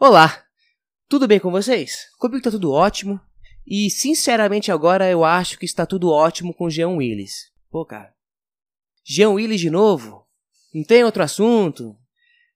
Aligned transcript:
Olá, 0.00 0.44
tudo 1.08 1.26
bem 1.26 1.40
com 1.40 1.50
vocês? 1.50 2.06
Comigo 2.20 2.40
tá 2.40 2.52
tudo 2.52 2.70
ótimo. 2.70 3.20
E 3.66 3.90
sinceramente 3.90 4.70
agora 4.70 5.10
eu 5.10 5.24
acho 5.24 5.58
que 5.58 5.64
está 5.64 5.84
tudo 5.84 6.10
ótimo 6.10 6.54
com 6.54 6.70
Jean 6.70 6.90
Willis. 6.90 7.50
Pô, 7.68 7.84
cara. 7.84 8.14
Jean 9.04 9.30
Willis 9.30 9.60
de 9.60 9.68
novo? 9.68 10.24
Não 10.72 10.84
tem 10.84 11.02
outro 11.02 11.20
assunto? 11.20 11.96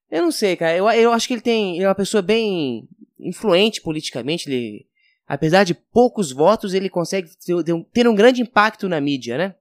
Eu 0.08 0.22
não 0.22 0.30
sei, 0.30 0.54
cara. 0.54 0.76
Eu, 0.76 0.88
eu 0.90 1.12
acho 1.12 1.26
que 1.26 1.34
ele 1.34 1.40
tem. 1.40 1.74
Ele 1.74 1.84
é 1.84 1.88
uma 1.88 1.96
pessoa 1.96 2.22
bem 2.22 2.88
influente 3.18 3.82
politicamente. 3.82 4.48
Ele, 4.48 4.86
apesar 5.26 5.64
de 5.64 5.74
poucos 5.74 6.30
votos, 6.30 6.74
ele 6.74 6.88
consegue 6.88 7.28
ter 7.44 7.82
ter 7.92 8.06
um 8.06 8.14
grande 8.14 8.40
impacto 8.40 8.88
na 8.88 9.00
mídia, 9.00 9.36
né? 9.36 9.56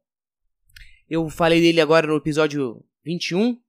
Eu 1.10 1.28
falei 1.30 1.60
dele 1.60 1.82
agora 1.82 2.06
no 2.06 2.16
episódio 2.16 2.86
21. 3.04 3.60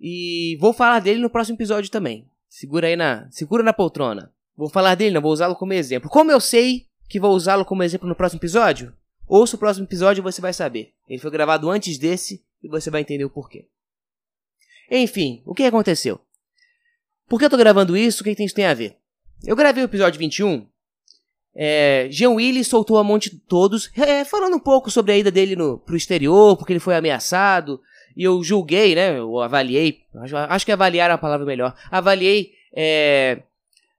E 0.00 0.56
vou 0.58 0.72
falar 0.72 1.00
dele 1.00 1.20
no 1.20 1.28
próximo 1.28 1.58
episódio 1.58 1.90
também. 1.90 2.26
Segura 2.48 2.86
aí 2.88 2.96
na. 2.96 3.30
Segura 3.30 3.62
na 3.62 3.72
poltrona. 3.72 4.32
Vou 4.56 4.68
falar 4.68 4.94
dele, 4.94 5.14
não 5.14 5.22
vou 5.22 5.32
usá-lo 5.32 5.54
como 5.54 5.72
exemplo. 5.72 6.10
Como 6.10 6.32
eu 6.32 6.40
sei 6.40 6.86
que 7.08 7.20
vou 7.20 7.32
usá-lo 7.32 7.64
como 7.64 7.82
exemplo 7.82 8.08
no 8.08 8.14
próximo 8.14 8.40
episódio? 8.40 8.92
Ouça 9.26 9.56
o 9.56 9.58
próximo 9.58 9.86
episódio 9.86 10.20
e 10.20 10.22
você 10.22 10.40
vai 10.40 10.52
saber. 10.52 10.92
Ele 11.08 11.20
foi 11.20 11.30
gravado 11.30 11.70
antes 11.70 11.98
desse 11.98 12.42
e 12.62 12.68
você 12.68 12.90
vai 12.90 13.02
entender 13.02 13.24
o 13.24 13.30
porquê. 13.30 13.68
Enfim, 14.90 15.42
o 15.44 15.54
que 15.54 15.64
aconteceu? 15.64 16.18
Por 17.28 17.38
que 17.38 17.44
eu 17.44 17.50
tô 17.50 17.58
gravando 17.58 17.96
isso? 17.96 18.22
O 18.22 18.24
que 18.24 18.42
isso 18.42 18.54
tem 18.54 18.64
a 18.64 18.74
ver? 18.74 18.96
Eu 19.44 19.54
gravei 19.54 19.84
o 19.84 19.86
episódio 19.86 20.18
21. 20.18 20.66
É, 21.54 22.08
Jean 22.10 22.30
Willis 22.30 22.68
soltou 22.68 22.98
a 22.98 23.04
monte 23.04 23.30
de 23.30 23.38
todos, 23.38 23.90
é, 23.96 24.24
falando 24.24 24.56
um 24.56 24.60
pouco 24.60 24.90
sobre 24.90 25.12
a 25.12 25.18
ida 25.18 25.30
dele 25.30 25.56
no, 25.56 25.78
pro 25.78 25.96
exterior, 25.96 26.56
porque 26.56 26.72
ele 26.72 26.80
foi 26.80 26.96
ameaçado, 26.96 27.80
e 28.18 28.24
eu 28.24 28.42
julguei, 28.42 28.96
né? 28.96 29.16
Eu 29.16 29.40
avaliei. 29.40 30.00
Acho, 30.50 30.66
que 30.66 30.72
avaliar 30.72 31.08
é 31.08 31.12
a 31.12 31.18
palavra 31.18 31.46
melhor. 31.46 31.72
Avaliei 31.88 32.50
é, 32.74 33.38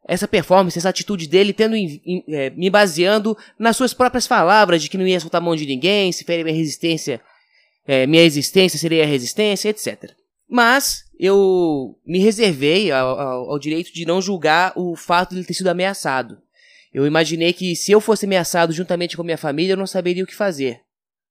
essa 0.06 0.28
performance, 0.28 0.78
essa 0.78 0.90
atitude 0.90 1.26
dele, 1.26 1.54
tendo 1.54 1.74
é, 2.28 2.50
me 2.50 2.70
baseando 2.70 3.38
nas 3.58 3.78
suas 3.78 3.94
próprias 3.94 4.28
palavras 4.28 4.82
de 4.84 4.90
que 4.90 4.98
não 4.98 5.08
ia 5.08 5.22
soltar 5.22 5.40
a 5.40 5.44
mão 5.44 5.56
de 5.56 5.66
ninguém, 5.66 6.12
se 6.12 6.26
ferir 6.26 6.44
minha 6.44 6.58
resistência, 6.58 7.22
é, 7.88 8.06
minha 8.06 8.22
existência 8.24 8.78
seria 8.78 9.04
a 9.04 9.08
resistência, 9.08 9.70
etc. 9.70 10.12
Mas 10.50 11.06
eu 11.18 11.98
me 12.06 12.20
reservei 12.20 12.92
ao, 12.92 13.18
ao, 13.18 13.52
ao, 13.52 13.60
direito 13.60 13.94
de 13.94 14.06
não 14.06 14.22
julgar 14.22 14.74
o 14.76 14.98
fato 14.98 15.30
de 15.30 15.38
ele 15.38 15.48
ter 15.48 15.54
sido 15.54 15.68
ameaçado. 15.68 16.42
Eu 16.94 17.08
imaginei 17.08 17.54
que 17.54 17.74
se 17.74 17.94
eu 17.94 18.02
fosse 18.02 18.26
ameaçado 18.26 18.74
juntamente 18.74 19.16
com 19.16 19.24
minha 19.24 19.38
família, 19.38 19.74
eu 19.74 19.78
não 19.78 19.88
saberia 19.88 20.26
o 20.26 20.28
que 20.28 20.36
fazer. 20.36 20.82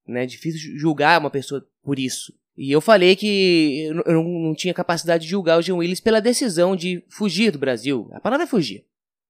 Né? 0.07 0.25
Difícil 0.25 0.79
julgar 0.79 1.21
uma 1.21 1.29
pessoa 1.29 1.63
por 1.83 1.99
isso. 1.99 2.33
E 2.59 2.73
eu 2.73 2.81
falei 2.81 3.15
que 3.15 3.85
eu 4.05 4.15
não, 4.15 4.25
não 4.25 4.55
tinha 4.55 4.75
capacidade 4.75 5.23
de 5.23 5.31
julgar 5.31 5.59
o 5.59 5.63
Jean 5.63 5.77
Willis 5.77 6.01
pela 6.01 6.21
decisão 6.21 6.75
de 6.75 7.05
fugir 7.09 7.53
do 7.53 7.59
Brasil. 7.59 8.11
A 8.13 8.21
palavra 8.21 8.45
é 8.45 8.49
fugir. 8.49 8.85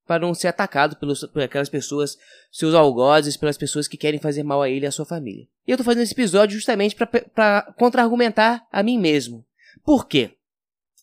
Para 0.06 0.26
não 0.26 0.32
ser 0.32 0.48
atacado 0.48 0.96
pelos, 0.96 1.22
por 1.26 1.42
aquelas 1.42 1.68
pessoas, 1.68 2.16
seus 2.50 2.74
algozes, 2.74 3.36
pelas 3.36 3.58
pessoas 3.58 3.86
que 3.86 3.98
querem 3.98 4.18
fazer 4.18 4.42
mal 4.42 4.62
a 4.62 4.70
ele 4.70 4.86
e 4.86 4.88
a 4.88 4.90
sua 4.90 5.04
família. 5.04 5.46
E 5.66 5.70
eu 5.70 5.76
tô 5.76 5.84
fazendo 5.84 6.04
esse 6.04 6.14
episódio 6.14 6.56
justamente 6.56 6.96
para 6.96 7.74
contra-argumentar 7.76 8.66
a 8.72 8.82
mim 8.82 8.98
mesmo. 8.98 9.44
Por 9.84 10.08
quê? 10.08 10.30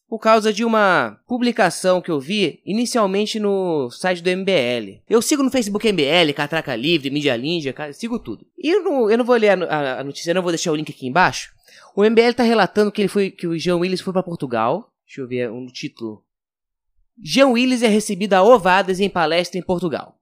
Por 0.08 0.20
causa 0.20 0.53
de 0.53 0.64
uma 0.64 1.20
publicação 1.28 2.00
que 2.00 2.11
eu 2.11 2.20
vi 2.20 2.61
inicialmente 2.66 3.39
no 3.39 3.89
site 3.89 4.22
do 4.22 4.30
MBL. 4.30 5.02
Eu 5.09 5.22
sigo 5.22 5.42
no 5.42 5.50
Facebook 5.50 5.92
MBL, 5.92 6.31
Catraca 6.36 6.75
Livre, 6.75 7.09
Mídia 7.09 7.36
Ninja, 7.36 7.73
sigo 7.92 8.20
tudo. 8.20 8.45
E 8.58 8.70
eu 8.70 8.83
não, 8.83 9.09
eu 9.09 9.17
não 9.17 9.26
vou 9.26 9.36
ler 9.36 9.61
a, 9.64 10.00
a 10.00 10.03
notícia, 10.03 10.30
eu 10.30 10.36
não 10.36 10.44
vou 10.44 10.52
deixar 10.52 10.72
o 10.72 10.76
link 10.76 10.92
aqui 10.92 11.08
embaixo. 11.08 11.52
O 11.95 12.03
MBL 12.03 12.30
está 12.30 12.44
relatando 12.44 12.92
que 12.92 13.02
ele 13.02 13.08
foi 13.08 13.31
que 13.31 13.48
o 13.48 13.58
Jean 13.58 13.78
Willis 13.78 14.02
foi 14.02 14.14
para 14.14 14.22
Portugal. 14.22 14.92
Deixa 15.06 15.22
eu 15.22 15.28
ver 15.28 15.50
um 15.50 15.66
título. 15.67 16.23
Jean 17.23 17.48
Willis 17.48 17.81
é 17.81 17.88
recebido 17.88 18.33
a 18.33 18.44
ovadas 18.44 19.00
em 19.00 19.09
palestra 19.09 19.58
em 19.58 19.64
Portugal. 19.64 20.20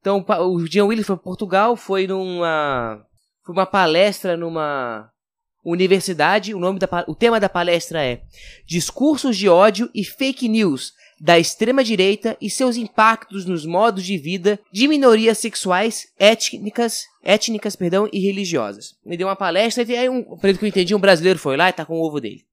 Então, 0.00 0.24
o 0.24 0.66
Jean 0.66 0.86
Willis 0.86 1.06
foi 1.06 1.16
para 1.16 1.24
Portugal, 1.24 1.76
foi 1.76 2.06
numa 2.06 3.04
foi 3.44 3.54
uma 3.54 3.66
palestra 3.66 4.36
numa 4.36 5.10
universidade. 5.72 6.54
O 6.54 6.58
nome 6.58 6.78
da 6.78 6.88
o 7.06 7.14
tema 7.14 7.40
da 7.40 7.48
palestra 7.48 8.04
é 8.04 8.22
Discursos 8.66 9.36
de 9.36 9.48
ódio 9.48 9.90
e 9.94 10.04
fake 10.04 10.48
news 10.48 10.92
da 11.18 11.38
extrema-direita 11.38 12.36
e 12.40 12.50
seus 12.50 12.76
impactos 12.76 13.46
nos 13.46 13.64
modos 13.64 14.04
de 14.04 14.18
vida 14.18 14.60
de 14.70 14.86
minorias 14.86 15.38
sexuais, 15.38 16.12
étnicas, 16.18 17.04
étnicas 17.22 17.74
perdão, 17.74 18.08
e 18.12 18.20
religiosas. 18.20 18.94
Ele 19.04 19.16
deu 19.16 19.28
uma 19.28 19.36
palestra 19.36 19.82
e 19.82 19.96
aí, 19.96 20.08
um, 20.08 20.22
pelo 20.36 20.58
que 20.58 20.64
eu 20.64 20.68
entendi, 20.68 20.94
um 20.94 21.00
brasileiro 21.00 21.38
foi 21.38 21.56
lá 21.56 21.70
e 21.70 21.72
tá 21.72 21.84
com 21.84 21.94
o 21.94 22.06
ovo 22.06 22.20
dele. 22.20 22.44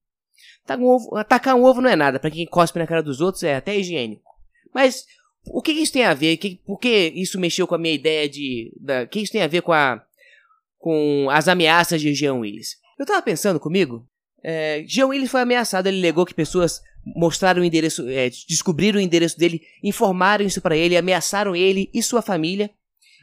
Tá 0.66 0.78
com 0.78 0.86
ovo, 0.86 1.16
atacar 1.18 1.56
um 1.56 1.64
ovo 1.64 1.82
não 1.82 1.90
é 1.90 1.96
nada, 1.96 2.20
para 2.20 2.32
quem 2.32 2.46
cospe 2.46 2.80
na 2.80 2.88
cara 2.88 3.04
dos 3.04 3.20
outros 3.20 3.44
é 3.44 3.56
até 3.56 3.78
higiênico. 3.78 4.24
Mas 4.74 5.06
o 5.46 5.62
que 5.62 5.74
isso 5.74 5.92
tem 5.92 6.06
a 6.06 6.14
ver? 6.14 6.40
Por 6.66 6.80
que 6.80 7.12
isso 7.16 7.40
mexeu 7.40 7.68
com 7.68 7.76
a 7.76 7.78
minha 7.78 7.94
ideia 7.94 8.30
de. 8.30 8.72
O 9.04 9.08
que 9.08 9.20
isso 9.20 9.32
tem 9.32 9.42
a 9.42 9.48
ver 9.48 9.62
com, 9.62 9.74
a, 9.74 10.02
com 10.80 11.28
as 11.30 11.50
ameaças 11.50 12.02
de 12.02 12.14
Jean 12.14 12.36
Willis? 12.36 12.78
Eu 13.04 13.08
tava 13.08 13.22
pensando 13.22 13.60
comigo. 13.60 14.08
É, 14.42 14.82
Jean 14.88 15.08
Willis 15.08 15.30
foi 15.30 15.42
ameaçado, 15.42 15.88
ele 15.88 15.98
alegou 16.00 16.26
que 16.26 16.34
pessoas 16.34 16.82
mostraram 17.06 17.62
o 17.62 17.66
endereço, 17.66 18.08
é, 18.08 18.30
descobriram 18.48 18.98
o 18.98 19.02
endereço 19.02 19.38
dele, 19.38 19.62
informaram 19.84 20.46
isso 20.46 20.62
para 20.62 20.78
ele, 20.78 20.96
ameaçaram 20.96 21.54
ele 21.54 21.90
e 21.94 22.02
sua 22.02 22.22
família. 22.22 22.72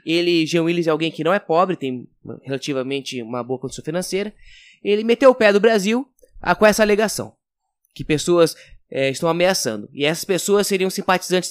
Ele, 0.05 0.45
Jean 0.45 0.65
Willis, 0.65 0.87
é 0.87 0.91
alguém 0.91 1.11
que 1.11 1.25
não 1.25 1.33
é 1.33 1.39
pobre, 1.39 1.77
tem 1.77 2.07
relativamente 2.43 3.23
uma 3.23 3.43
boa 3.43 3.59
condição 3.59 3.83
financeira. 3.83 4.35
Ele 4.85 5.03
meteu 5.03 5.31
o 5.31 5.35
pé 5.35 5.51
do 5.51 5.59
Brasil 5.59 6.07
ah, 6.43 6.55
com 6.55 6.67
essa 6.67 6.83
alegação, 6.83 7.33
que 7.95 8.05
pessoas 8.05 8.55
é, 8.91 9.09
estão 9.09 9.31
ameaçando. 9.31 9.89
E 9.95 10.05
essas 10.05 10.27
pessoas 10.27 10.67
seriam 10.67 10.91
simpatizantes, 10.91 11.51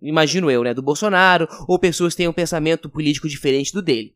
imagino 0.00 0.50
eu, 0.50 0.62
né, 0.64 0.72
do 0.72 0.80
Bolsonaro, 0.80 1.46
ou 1.68 1.78
pessoas 1.78 2.14
que 2.14 2.22
têm 2.22 2.28
um 2.28 2.32
pensamento 2.32 2.88
político 2.88 3.28
diferente 3.28 3.70
do 3.70 3.82
dele. 3.82 4.14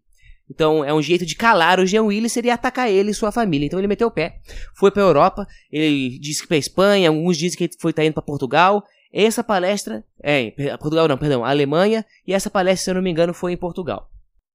Então 0.50 0.84
é 0.84 0.92
um 0.92 1.00
jeito 1.00 1.24
de 1.24 1.36
calar 1.36 1.78
o 1.78 1.86
Jean 1.86 2.02
Willis 2.02 2.32
seria 2.32 2.54
atacar 2.54 2.90
ele 2.90 3.12
e 3.12 3.14
sua 3.14 3.30
família. 3.30 3.66
Então 3.66 3.78
ele 3.78 3.86
meteu 3.86 4.08
o 4.08 4.10
pé, 4.10 4.40
foi 4.74 4.90
para 4.90 5.02
a 5.02 5.06
Europa, 5.06 5.46
ele 5.70 6.18
disse 6.18 6.42
que 6.42 6.48
para 6.48 6.56
Espanha, 6.56 7.08
alguns 7.08 7.38
dizem 7.38 7.56
que 7.56 7.64
ele 7.64 7.72
foi 7.78 7.92
tá 7.92 8.04
indo 8.04 8.14
para 8.14 8.22
Portugal. 8.22 8.84
Essa 9.12 9.42
palestra, 9.42 10.04
é, 10.22 10.50
Portugal 10.78 11.08
não, 11.08 11.18
perdão, 11.18 11.44
Alemanha, 11.44 12.04
e 12.26 12.32
essa 12.32 12.50
palestra, 12.50 12.84
se 12.84 12.90
eu 12.90 12.94
não 12.94 13.02
me 13.02 13.10
engano, 13.10 13.34
foi 13.34 13.52
em 13.52 13.56
Portugal. 13.56 14.10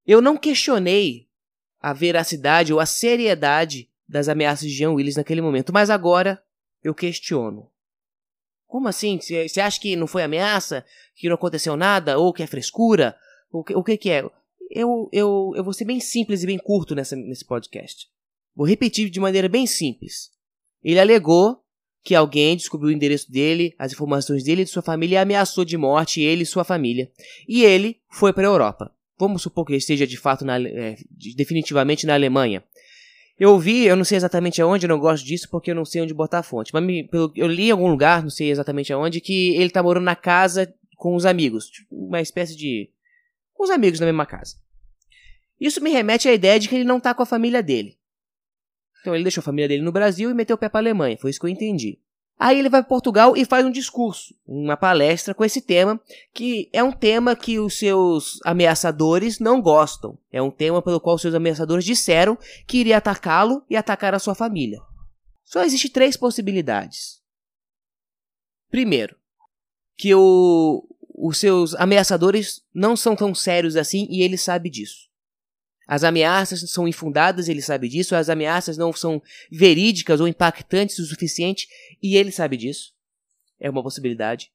Eu 0.05 0.21
não 0.21 0.37
questionei 0.37 1.27
a 1.81 1.93
veracidade 1.93 2.73
ou 2.73 2.79
a 2.79 2.85
seriedade 2.85 3.89
das 4.07 4.29
ameaças 4.29 4.67
de 4.67 4.75
Jean 4.75 4.91
Willis 4.91 5.15
naquele 5.15 5.41
momento, 5.41 5.73
mas 5.73 5.89
agora 5.89 6.41
eu 6.83 6.93
questiono. 6.93 7.69
Como 8.67 8.87
assim? 8.87 9.19
Você 9.19 9.61
acha 9.61 9.79
que 9.79 9.95
não 9.95 10.07
foi 10.07 10.23
ameaça? 10.23 10.85
Que 11.15 11.27
não 11.27 11.35
aconteceu 11.35 11.75
nada? 11.75 12.17
Ou 12.17 12.33
que 12.33 12.43
é 12.43 12.47
frescura? 12.47 13.15
O 13.51 13.63
que, 13.63 13.75
o 13.75 13.83
que, 13.83 13.97
que 13.97 14.09
é? 14.09 14.23
Eu, 14.75 15.09
eu, 15.11 15.53
eu 15.55 15.63
vou 15.63 15.73
ser 15.73 15.85
bem 15.85 16.01
simples 16.01 16.43
e 16.43 16.45
bem 16.45 16.57
curto 16.57 16.93
nessa, 16.93 17.15
nesse 17.15 17.45
podcast. 17.45 18.07
Vou 18.53 18.67
repetir 18.67 19.09
de 19.09 19.19
maneira 19.19 19.47
bem 19.47 19.65
simples. 19.65 20.29
Ele 20.83 20.99
alegou 20.99 21.63
que 22.03 22.13
alguém 22.13 22.55
descobriu 22.55 22.89
o 22.89 22.93
endereço 22.93 23.31
dele, 23.31 23.73
as 23.79 23.93
informações 23.93 24.43
dele 24.43 24.61
e 24.61 24.65
de 24.65 24.69
sua 24.69 24.81
família 24.81 25.15
e 25.15 25.17
ameaçou 25.17 25.63
de 25.65 25.77
morte 25.77 26.21
ele 26.21 26.43
e 26.43 26.45
sua 26.45 26.63
família. 26.63 27.09
E 27.47 27.63
ele 27.63 27.99
foi 28.09 28.33
para 28.33 28.43
a 28.43 28.51
Europa. 28.51 28.91
Vamos 29.17 29.41
supor 29.41 29.65
que 29.65 29.71
ele 29.71 29.77
esteja 29.77 30.05
de 30.05 30.17
fato, 30.17 30.43
na, 30.43 30.59
é, 30.59 30.97
definitivamente 31.35 32.05
na 32.05 32.13
Alemanha. 32.13 32.61
Eu 33.39 33.57
vi, 33.57 33.85
eu 33.85 33.95
não 33.95 34.03
sei 34.03 34.17
exatamente 34.17 34.61
aonde, 34.61 34.85
eu 34.85 34.89
não 34.89 34.99
gosto 34.99 35.25
disso 35.25 35.49
porque 35.49 35.71
eu 35.71 35.75
não 35.75 35.85
sei 35.85 36.01
onde 36.01 36.13
botar 36.13 36.39
a 36.39 36.43
fonte. 36.43 36.73
Mas 36.73 36.83
me, 36.83 37.03
pelo, 37.05 37.31
eu 37.35 37.47
li 37.47 37.67
em 37.67 37.71
algum 37.71 37.87
lugar, 37.87 38.21
não 38.21 38.29
sei 38.29 38.51
exatamente 38.51 38.91
aonde, 38.93 39.21
que 39.21 39.55
ele 39.55 39.65
está 39.65 39.81
morando 39.81 40.03
na 40.03 40.15
casa 40.15 40.73
com 40.97 41.15
os 41.15 41.25
amigos. 41.25 41.67
Tipo, 41.69 41.95
uma 41.95 42.21
espécie 42.21 42.55
de 42.55 42.89
com 43.55 43.63
os 43.63 43.71
amigos 43.71 43.99
na 43.99 44.05
mesma 44.05 44.25
casa. 44.25 44.57
Isso 45.59 45.81
me 45.81 45.89
remete 45.89 46.27
à 46.27 46.33
ideia 46.33 46.59
de 46.59 46.69
que 46.69 46.75
ele 46.75 46.83
não 46.83 46.97
está 46.97 47.13
com 47.15 47.23
a 47.23 47.25
família 47.25 47.63
dele. 47.63 47.97
Então 49.01 49.15
ele 49.15 49.23
deixou 49.23 49.41
a 49.41 49.45
família 49.45 49.67
dele 49.67 49.81
no 49.81 49.91
Brasil 49.91 50.29
e 50.29 50.33
meteu 50.33 50.55
o 50.55 50.59
pé 50.59 50.69
para 50.69 50.79
a 50.79 50.83
Alemanha, 50.83 51.17
foi 51.17 51.31
isso 51.31 51.39
que 51.39 51.45
eu 51.45 51.49
entendi. 51.49 51.99
Aí 52.37 52.59
ele 52.59 52.67
vai 52.67 52.81
para 52.81 52.89
Portugal 52.89 53.37
e 53.37 53.45
faz 53.45 53.65
um 53.65 53.71
discurso, 53.71 54.35
uma 54.45 54.75
palestra 54.75 55.33
com 55.33 55.45
esse 55.45 55.61
tema, 55.61 55.99
que 56.33 56.69
é 56.73 56.83
um 56.83 56.91
tema 56.91 57.33
que 57.33 57.59
os 57.59 57.79
seus 57.79 58.39
ameaçadores 58.43 59.39
não 59.39 59.61
gostam. 59.61 60.17
É 60.29 60.41
um 60.41 60.51
tema 60.51 60.81
pelo 60.81 60.99
qual 60.99 61.15
os 61.15 61.21
seus 61.21 61.33
ameaçadores 61.33 61.85
disseram 61.85 62.37
que 62.67 62.77
iria 62.77 62.97
atacá-lo 62.97 63.63
e 63.69 63.77
atacar 63.77 64.13
a 64.13 64.19
sua 64.19 64.35
família. 64.35 64.81
Só 65.45 65.63
existe 65.63 65.87
três 65.87 66.17
possibilidades. 66.17 67.21
Primeiro, 68.69 69.15
que 69.95 70.13
o, 70.13 70.85
os 71.27 71.39
seus 71.39 71.73
ameaçadores 71.75 72.61
não 72.73 72.95
são 72.95 73.15
tão 73.15 73.33
sérios 73.33 73.75
assim 73.75 74.07
e 74.09 74.21
ele 74.21 74.37
sabe 74.37 74.69
disso. 74.69 75.09
As 75.87 76.03
ameaças 76.03 76.69
são 76.69 76.87
infundadas, 76.87 77.47
ele 77.47 77.61
sabe 77.61 77.87
disso, 77.87 78.15
as 78.15 78.29
ameaças 78.29 78.77
não 78.77 78.91
são 78.91 79.21
verídicas 79.51 80.19
ou 80.19 80.27
impactantes 80.27 80.99
o 80.99 81.05
suficiente 81.05 81.67
e 82.01 82.15
ele 82.15 82.31
sabe 82.31 82.57
disso. 82.57 82.93
É 83.59 83.69
uma 83.69 83.83
possibilidade. 83.83 84.51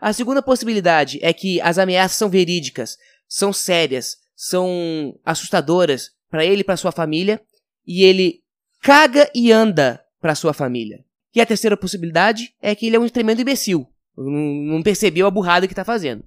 A 0.00 0.12
segunda 0.12 0.42
possibilidade 0.42 1.18
é 1.22 1.32
que 1.32 1.60
as 1.60 1.78
ameaças 1.78 2.16
são 2.16 2.28
verídicas, 2.28 2.96
são 3.26 3.52
sérias, 3.52 4.18
são 4.36 5.18
assustadoras 5.24 6.12
para 6.30 6.44
ele 6.44 6.60
e 6.60 6.64
para 6.64 6.76
sua 6.76 6.92
família 6.92 7.40
e 7.86 8.04
ele 8.04 8.42
caga 8.82 9.30
e 9.34 9.50
anda 9.50 10.04
para 10.20 10.34
sua 10.34 10.52
família. 10.52 11.04
E 11.34 11.40
a 11.40 11.46
terceira 11.46 11.76
possibilidade 11.76 12.54
é 12.60 12.74
que 12.74 12.86
ele 12.86 12.96
é 12.96 13.00
um 13.00 13.08
tremendo 13.08 13.40
imbecil 13.40 13.88
Não, 14.18 14.82
percebeu 14.82 15.26
a 15.26 15.30
burrada 15.30 15.68
que 15.68 15.74
tá 15.74 15.84
fazendo. 15.84 16.24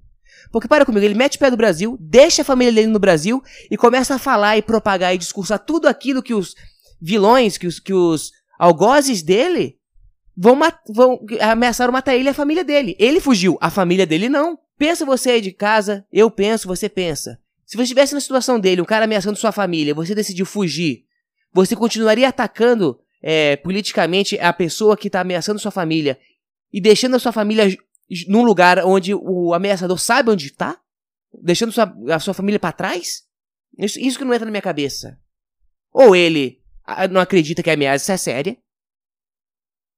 Porque 0.52 0.68
para 0.68 0.86
comigo, 0.86 1.06
ele 1.06 1.14
mete 1.14 1.36
o 1.36 1.40
pé 1.40 1.52
do 1.52 1.58
Brasil, 1.58 1.98
deixa 2.00 2.42
a 2.42 2.46
família 2.46 2.74
dele 2.74 2.88
no 2.88 3.00
Brasil 3.00 3.44
e 3.70 3.78
começa 3.78 4.16
a 4.16 4.20
falar 4.20 4.58
e 4.58 4.62
propagar 4.62 5.14
e 5.14 5.18
discursar 5.18 5.60
tudo 5.60 5.88
aquilo 5.88 6.24
que 6.24 6.34
os 6.34 6.56
vilões, 7.02 7.58
que 7.58 7.68
os, 7.68 7.80
que 7.80 7.94
os 7.94 8.32
algozes 8.58 9.22
dele 9.22 9.78
vão, 10.36 10.58
vão 10.90 11.20
ameaçaram 11.42 11.92
matar 11.92 12.16
ele 12.16 12.26
e 12.26 12.30
a 12.30 12.34
família 12.34 12.64
dele. 12.64 12.96
Ele 12.98 13.20
fugiu, 13.20 13.58
a 13.62 13.70
família 13.70 14.06
dele 14.06 14.30
não. 14.30 14.58
Pensa 14.78 15.06
você 15.06 15.32
aí 15.32 15.42
de 15.42 15.52
casa, 15.52 16.06
eu 16.12 16.32
penso, 16.32 16.68
você 16.68 16.90
pensa. 16.90 17.38
Se 17.66 17.78
você 17.78 17.84
estivesse 17.84 18.14
na 18.14 18.20
situação 18.20 18.60
dele, 18.60 18.82
um 18.82 18.86
cara 18.86 19.06
ameaçando 19.06 19.38
sua 19.38 19.52
família, 19.52 19.94
você 19.94 20.16
decidiu 20.16 20.46
fugir, 20.46 21.06
você 21.54 21.76
continuaria 21.76 22.28
atacando 22.28 23.00
é, 23.22 23.56
politicamente 23.58 24.40
a 24.40 24.52
pessoa 24.52 24.98
que 24.98 25.08
está 25.08 25.22
ameaçando 25.22 25.60
sua 25.60 25.72
família 25.72 26.18
e 26.72 26.82
deixando 26.82 27.16
a 27.16 27.20
sua 27.20 27.32
família 27.32 27.78
num 28.28 28.44
lugar 28.44 28.80
onde 28.86 29.14
o 29.14 29.54
ameaçador 29.54 29.98
sabe 29.98 30.32
onde 30.32 30.48
está? 30.48 30.80
Deixando 31.42 31.72
sua, 31.72 31.94
a 32.10 32.20
sua 32.20 32.34
família 32.34 32.60
para 32.60 32.74
trás? 32.74 33.24
Isso, 33.78 34.00
isso 34.00 34.18
que 34.18 34.26
não 34.26 34.34
entra 34.34 34.46
na 34.46 34.52
minha 34.52 34.62
cabeça. 34.62 35.18
Ou 35.94 36.16
ele 36.16 36.62
não 37.10 37.22
acredita 37.22 37.64
que 37.64 37.70
a 37.70 37.74
ameaça 37.74 38.14
é 38.14 38.18
séria, 38.18 38.58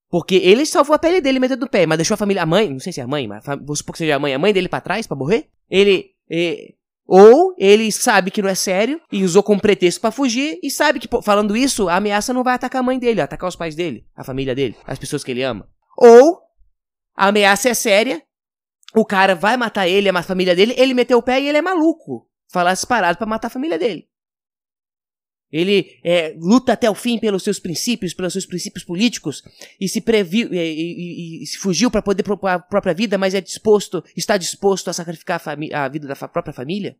porque 0.10 0.36
ele 0.36 0.64
salvou 0.64 0.96
a 0.96 1.00
pele 1.00 1.20
dele 1.20 1.40
metendo 1.40 1.62
no 1.62 1.70
pé, 1.70 1.88
mas 1.88 1.98
deixou 1.98 2.14
a 2.14 2.18
família, 2.18 2.44
a 2.44 2.46
mãe, 2.46 2.70
não 2.70 2.80
sei 2.80 2.94
se 2.94 3.00
é 3.00 3.04
a 3.04 3.08
mãe, 3.08 3.28
mas 3.28 3.44
vou 3.66 3.75
supor 3.75 3.94
que 3.94 3.98
seja 3.98 4.16
a 4.16 4.20
mãe, 4.20 4.31
a 4.31 4.38
mãe 4.38 4.54
dele 4.54 4.70
para 4.70 4.80
trás 4.80 5.08
para 5.08 5.18
morrer. 5.18 5.50
Ele, 5.68 6.12
ele, 6.30 6.75
ou 7.08 7.56
ele 7.58 7.92
sabe 7.92 8.30
que 8.30 8.40
não 8.40 8.48
é 8.48 8.54
sério 8.54 9.02
e 9.12 9.24
usou 9.24 9.42
como 9.42 9.60
pretexto 9.60 10.00
para 10.00 10.12
fugir 10.12 10.60
e 10.62 10.70
sabe 10.70 11.00
que 11.00 11.10
falando 11.24 11.58
isso, 11.58 11.90
a 11.90 11.96
ameaça 11.96 12.31
não 12.31 12.44
vai 12.44 12.54
atacar 12.54 12.81
a 12.81 12.84
mãe 12.84 13.00
dele, 13.00 13.22
atacar 13.22 13.50
os 13.50 13.56
pais 13.56 13.74
dele, 13.74 14.06
a 14.16 14.24
família 14.24 14.54
dele, 14.54 14.75
as 14.86 15.00
pessoas 15.00 15.24
que 15.24 15.31
ele 15.31 15.42
ama. 15.42 15.68
Ou 15.98 16.43
a 17.15 17.27
ameaça 17.27 17.69
é 17.69 17.74
séria, 17.74 18.24
o 18.95 19.06
cara 19.06 19.36
vai 19.36 19.57
matar 19.57 19.88
ele, 19.88 20.10
a 20.10 20.24
família 20.24 20.56
dele, 20.56 20.74
ele 20.77 20.94
meteu 20.94 21.18
o 21.18 21.24
pé 21.24 21.42
e 21.42 21.48
ele 21.48 21.57
é 21.57 21.62
maluco. 21.62 22.30
Falar 22.51 22.77
parado 22.88 23.18
para 23.18 23.25
matar 23.25 23.48
a 23.48 23.51
família 23.51 23.80
dele. 23.80 24.07
Ele 25.51 26.00
é, 26.04 26.36
luta 26.39 26.74
até 26.74 26.89
o 26.89 26.95
fim 26.95 27.19
pelos 27.19 27.44
seus 27.44 27.60
princípios, 27.60 28.13
pelos 28.13 28.33
seus 28.33 28.45
princípios 28.45 28.83
políticos 28.83 29.44
e 29.80 29.88
se 29.88 30.01
previu 30.01 30.51
e, 30.51 30.57
e, 30.57 31.44
e 31.44 31.48
se 31.48 31.60
fugiu 31.60 31.92
para 31.92 32.01
poder 32.01 32.24
propor 32.24 32.48
a 32.48 32.60
própria 32.60 32.94
vida, 32.94 33.19
mas 33.19 33.36
é 33.36 33.42
disposto, 33.42 34.04
está 34.18 34.36
disposto 34.36 34.89
a 34.89 34.94
sacrificar 34.94 35.42
a, 35.45 35.86
a 35.86 35.89
vida 35.89 36.07
da 36.07 36.15
própria 36.15 36.54
família. 36.54 36.98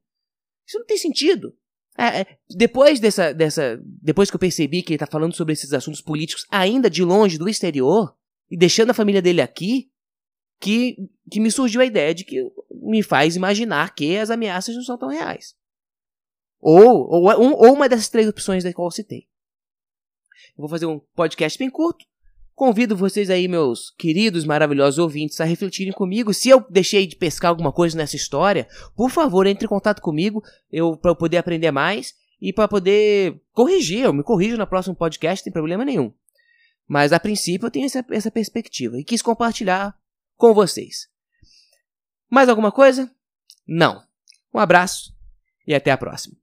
Isso 0.68 0.78
não 0.78 0.86
tem 0.86 0.98
sentido. 0.98 1.56
É, 1.98 2.22
é, 2.22 2.38
depois 2.50 3.00
dessa, 3.00 3.34
dessa, 3.34 3.80
depois 3.84 4.30
que 4.30 4.36
eu 4.36 4.40
percebi 4.40 4.82
que 4.82 4.94
ele 4.94 4.96
está 4.96 5.08
falando 5.08 5.36
sobre 5.36 5.54
esses 5.54 5.74
assuntos 5.74 6.02
políticos 6.02 6.46
ainda 6.50 6.90
de 6.90 7.04
longe 7.04 7.38
do 7.38 7.50
exterior 7.50 8.16
e 8.50 8.58
deixando 8.58 8.92
a 8.92 8.96
família 8.96 9.22
dele 9.22 9.42
aqui, 9.42 9.92
que, 10.60 10.98
que 11.30 11.40
me 11.40 11.52
surgiu 11.52 11.82
a 11.82 11.86
ideia 11.86 12.14
de 12.14 12.24
que 12.24 12.52
me 12.72 13.04
faz 13.04 13.36
imaginar 13.36 13.94
que 13.94 14.18
as 14.18 14.30
ameaças 14.30 14.76
não 14.76 14.84
são 14.84 14.98
tão 14.98 15.10
reais. 15.10 15.56
Ou, 16.60 17.10
ou, 17.10 17.26
ou 17.30 17.74
uma 17.74 17.90
dessas 17.90 18.10
três 18.10 18.28
opções 18.28 18.64
da 18.64 18.74
qual 18.74 18.88
eu 18.88 18.92
citei. 18.92 19.28
Eu 20.58 20.62
vou 20.62 20.70
fazer 20.70 20.86
um 20.86 21.00
podcast 21.16 21.58
bem 21.58 21.70
curto. 21.70 22.06
Convido 22.56 22.96
vocês 22.96 23.32
aí, 23.32 23.48
meus 23.48 23.90
queridos, 23.98 24.46
maravilhosos 24.46 25.00
ouvintes, 25.00 25.42
a 25.42 25.44
refletirem 25.44 25.92
comigo. 25.92 26.34
Se 26.34 26.50
eu 26.50 26.64
deixei 26.70 27.08
de 27.08 27.16
pescar 27.16 27.50
alguma 27.50 27.72
coisa 27.72 27.98
nessa 27.98 28.16
história, 28.16 28.68
por 28.96 29.10
favor, 29.10 29.48
entre 29.48 29.66
em 29.66 29.70
contato 29.70 30.02
comigo 30.02 30.42
eu, 30.72 30.96
para 30.96 31.12
eu 31.12 31.16
poder 31.16 31.38
aprender 31.38 31.72
mais 31.72 32.14
e 32.40 32.54
para 32.54 32.68
poder 32.68 33.42
corrigir. 33.52 34.06
Eu 34.06 34.14
me 34.14 34.24
corrijo 34.24 34.56
no 34.56 34.68
próximo 34.68 34.96
podcast, 34.96 35.44
tem 35.44 35.52
problema 35.52 35.84
nenhum. 35.84 36.14
Mas 36.88 37.12
a 37.12 37.20
princípio 37.20 37.66
eu 37.66 37.72
tenho 37.72 37.86
essa, 37.86 38.06
essa 38.12 38.30
perspectiva 38.30 39.00
e 39.00 39.04
quis 39.04 39.22
compartilhar 39.22 39.98
com 40.44 40.54
vocês. 40.54 41.08
Mais 42.30 42.50
alguma 42.50 42.70
coisa? 42.70 43.10
Não. 43.66 44.06
Um 44.54 44.60
abraço 44.60 45.16
e 45.66 45.74
até 45.74 45.90
a 45.90 45.98
próxima. 45.98 46.36